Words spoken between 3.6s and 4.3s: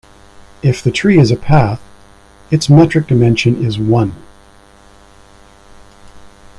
is one.